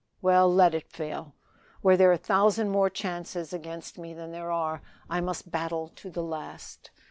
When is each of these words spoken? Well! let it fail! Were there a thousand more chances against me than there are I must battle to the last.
Well! 0.19 0.51
let 0.51 0.73
it 0.73 0.91
fail! 0.91 1.35
Were 1.83 1.95
there 1.95 2.11
a 2.11 2.17
thousand 2.17 2.71
more 2.71 2.89
chances 2.89 3.53
against 3.53 3.99
me 3.99 4.15
than 4.15 4.31
there 4.31 4.49
are 4.49 4.81
I 5.07 5.21
must 5.21 5.51
battle 5.51 5.89
to 5.89 6.09
the 6.09 6.23
last. 6.23 6.89